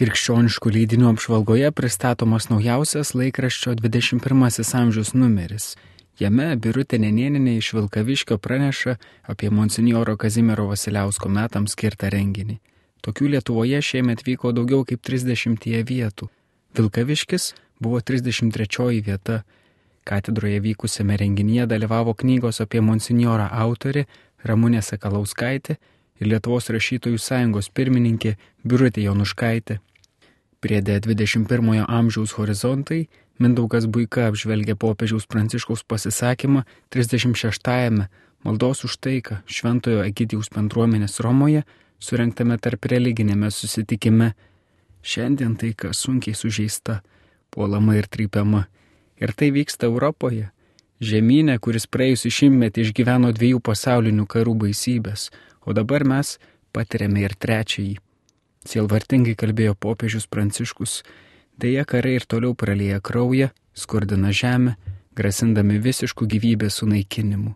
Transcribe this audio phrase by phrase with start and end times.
[0.00, 5.74] Krikščioniškų leidinių apžvalgoje pristatomas naujausias laikraščio 21 amžiaus numeris.
[6.16, 8.94] Jame Birutė Nenieninė iš Vilkaviškio praneša
[9.28, 12.56] apie Monsinjoro Kazimiero Vasiliausko metams skirtą renginį.
[13.04, 16.30] Tokių Lietuvoje šiemet vyko daugiau kaip 30 vietų.
[16.80, 19.42] Vilkaviškis buvo 33 vieta.
[20.08, 24.06] Katedroje vykusiame renginyje dalyvavo knygos apie Monsinjorą autorė
[24.48, 29.80] Ramūnė Sakalauskaitė ir Lietuvos rašytojų sąjungos pirmininkė Birutė Jonuškaitė.
[30.60, 33.06] Priedė 21-ojo amžiaus horizontai
[33.40, 38.10] Mindaugas Buika apžvelgė popiežiaus Pranciškaus pasisakymą 36-ame
[38.44, 41.62] maldos už taiką Šventojo Egidijaus bendruomenės Romoje
[42.00, 44.34] surinktame tarp religinėme susitikime.
[45.00, 46.98] Šiandien taika sunkiai sužeista,
[47.48, 48.66] puolama ir trypiama.
[49.16, 50.50] Ir tai vyksta Europoje.
[51.00, 55.30] Žemynė, kuris praėjusį šimtmetį išgyveno dviejų pasaulinių karų baisybės,
[55.64, 56.36] o dabar mes
[56.76, 57.96] patiriame ir trečiąjį.
[58.68, 61.00] Sielvartingai kalbėjo popiežius Pranciškus,
[61.56, 64.76] dėja karai ir toliau pralėja kraują, skurdina žemę,
[65.16, 67.54] grasindami visiškų gyvybės sunaikinimu.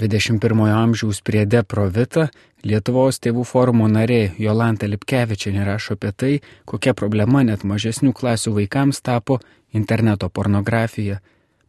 [0.00, 2.28] 21 amžiaus priede Provita
[2.66, 6.32] Lietuvos tėvų forumo narė Jolanta Lipkevičianė rašo apie tai,
[6.64, 9.38] kokia problema net mažesnių klasių vaikams tapo
[9.72, 11.20] interneto pornografija.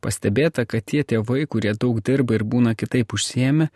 [0.01, 3.69] Pastebėta, kad tie tėvai, kurie daug dirba ir būna kitaip užsiemę,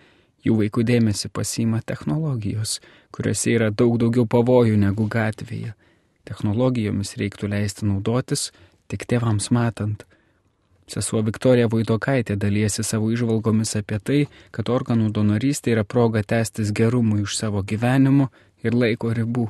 [0.45, 2.79] jų vaikų dėmesį pasima technologijos,
[3.13, 5.73] kuriuose yra daug daugiau pavojų negu gatvėje.
[6.27, 8.51] Technologijomis reiktų leisti naudotis
[8.91, 10.05] tik tėvams matant.
[10.91, 14.19] Sesuo Viktorija Vaidokaitė dalyjasi savo išvalgomis apie tai,
[14.51, 18.27] kad organų donorystė yra proga tęstis gerumui iš savo gyvenimo
[18.63, 19.47] ir laiko ribų.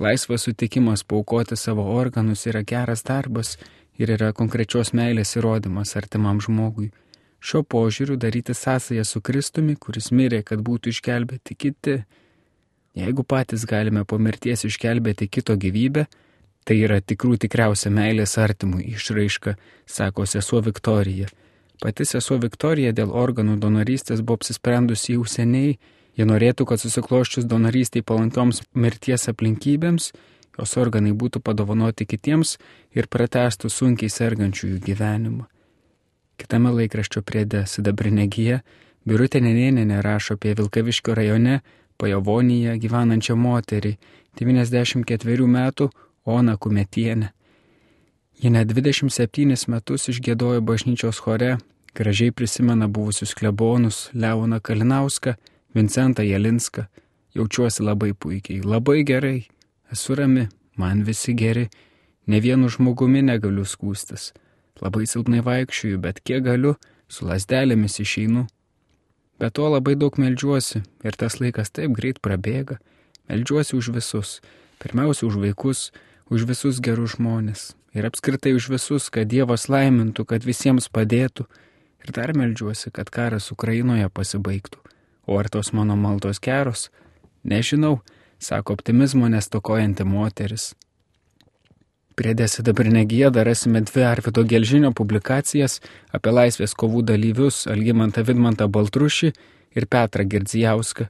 [0.00, 3.58] Laisvas sutikimas paukoti savo organus yra geras darbas
[4.00, 6.88] ir yra konkrečios meilės įrodymas artimam žmogui.
[7.42, 11.94] Šio požiūriu daryti sąsąją su Kristumi, kuris mirė, kad būtų išgelbėti kiti.
[12.94, 16.04] Jeigu patys galime po mirties išgelbėti kito gyvybę,
[16.62, 21.26] tai yra tikrų tikriausia meilės artimui išraiška, sako sesuo Viktorija.
[21.82, 25.80] Pati sesuo Viktorija dėl organų donorystės buvo apsisprendusi jau seniai,
[26.14, 30.12] jie norėtų, kad susikloščius donorystiai palankioms mirties aplinkybėms,
[30.60, 32.54] jos organai būtų padovanoti kitiems
[32.94, 35.48] ir pratestų sunkiai sergančiųjų gyvenimą.
[36.36, 38.62] Kitame laikraščio priede Sidabrinė gyja
[39.08, 41.60] Birutė Nenėnė rašo apie Vilkaviškio rajone
[41.98, 43.96] Pajavonyje gyvenančią moterį
[44.38, 45.88] 94 metų
[46.24, 47.32] Ona Kumetienę.
[48.42, 51.56] Ji net 27 metus išgėdojo bažnyčios chore,
[51.94, 55.34] gražiai prisimena buvusius klebonus Leoną Kalinauską,
[55.74, 56.86] Vincentą Jelinską.
[57.34, 59.46] Jaučiuosi labai puikiai, labai gerai,
[59.92, 61.68] esu rami, man visi geri,
[62.26, 64.32] ne vienu žmogumi negaliu skūstis.
[64.80, 66.76] Labai silpnai vaikščiuju, bet kiek galiu,
[67.08, 68.46] su lasdelėmis išeinu.
[69.38, 72.78] Be to labai daug melžiuosi ir tas laikas taip greit prabėga.
[73.28, 74.40] Melžiuosi už visus.
[74.82, 75.90] Pirmiausia, už vaikus,
[76.30, 77.72] už visus gerus žmonės.
[77.92, 81.44] Ir apskritai už visus, kad Dievas laimintų, kad visiems padėtų.
[82.02, 84.80] Ir dar melžiuosi, kad karas Ukrainoje pasibaigtų.
[85.26, 86.88] O ar tos mano maldos geros?
[87.44, 88.00] Nežinau,
[88.38, 90.72] sako optimizmo nestokojanti moteris.
[92.12, 95.78] Priedė sidabrinė gėda rasime dvi Arvido Gelžinio publikacijas
[96.12, 99.30] apie laisvės kovų dalyvius Algimantą Vidmantą Baltrušį
[99.78, 101.06] ir Petrą Girdzijauską,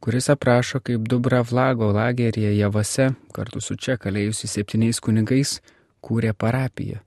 [0.00, 5.58] kuris aprašo, kaip Dubravlago lageryje Javase kartu su čia kalėjusi septyniais kunigais
[6.00, 7.02] kūrė parapiją.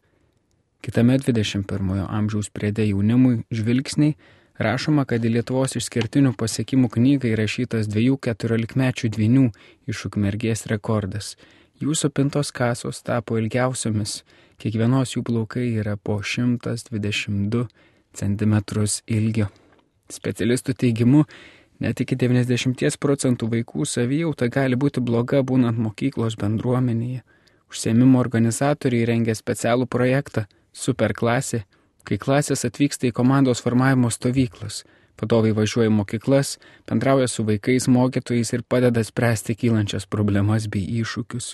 [0.86, 4.14] Kitame 21 amžiaus priedė jaunimui žvilgsniai
[4.62, 9.50] rašoma, kad į Lietuvos išskirtinių pasiekimų knygą įrašytas dviejų keturiolikmečių dvinių
[9.90, 11.34] iš ukmergės rekordas
[11.82, 14.22] Jų supintos kasos tapo ilgiausiomis,
[14.62, 17.66] kiekvienos jų plaukai yra po 122
[18.14, 18.56] cm
[19.08, 19.48] ilgio.
[20.14, 21.24] Specialistų teigimu,
[21.82, 27.24] net iki 90 procentų vaikų savijauta gali būti bloga būnant mokyklos bendruomenėje.
[27.74, 31.64] Užsiemimo organizatoriai rengia specialų projektą Superklasė,
[32.06, 34.84] kai klasės atvyksta į komandos formavimo stovyklas.
[35.22, 36.58] Vadovai važiuoja į mokyklas,
[36.90, 41.54] bendrauja su vaikais, mokytojais ir padeda spręsti kylančias problemas bei iššūkius.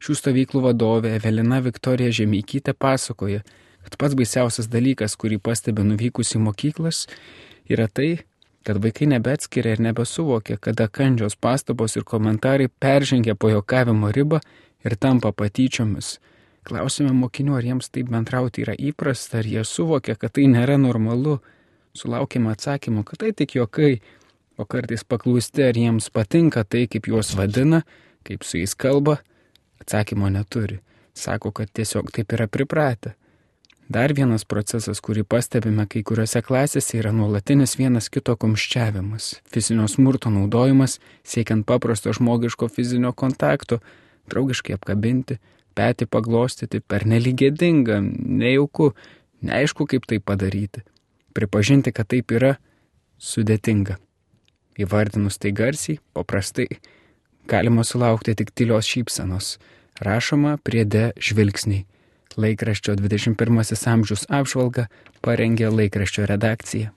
[0.00, 3.42] Šių stovyklų vadovė Evelina Viktorija Žemykytė pasakoja,
[3.84, 7.06] kad pats baisiausias dalykas, kurį pastebi nuvykus į mokyklas,
[7.68, 8.22] yra tai,
[8.64, 14.40] kad vaikai nebeatskiria ir nebesuvokia, kada kandžios pastabos ir komentarai peržengia pajokavimo ribą
[14.84, 16.18] ir tampa patyčiomis.
[16.64, 21.38] Klausime mokinių, ar jiems taip bendrauti yra įprasta, ar jie suvokia, kad tai nėra normalu.
[21.96, 23.98] Sulaukime atsakymų, kad tai tik juokai,
[24.60, 27.82] o kartais paklausti, ar jiems patinka tai, kaip juos vadina,
[28.26, 29.18] kaip su jais kalba.
[29.80, 30.78] Atsakymo neturi.
[31.16, 33.16] Sako, kad tiesiog taip yra pripratę.
[33.90, 40.30] Dar vienas procesas, kurį pastebime kai kuriuose klasėse, yra nuolatinis vienas kito kumščiavimas, fizinio smurto
[40.30, 43.80] naudojimas, siekiant paprasto žmogiško fizinio kontakto,
[44.30, 45.40] draugiškai apkabinti,
[45.74, 47.98] petį paglostyti, per neligėdinga,
[48.44, 48.92] nejauku,
[49.42, 50.84] neaišku kaip tai padaryti.
[51.36, 52.56] Pripažinti, kad taip yra
[53.20, 53.98] sudėtinga.
[54.80, 56.66] Įvardinus tai garsiai, paprastai,
[57.50, 59.58] galima sulaukti tik tylios šypsenos.
[60.00, 61.84] Rašoma priede žvilgsniai.
[62.40, 64.86] Laikraščio 21 amžius apžvalga
[65.20, 66.94] parengė laikraščio redakcija.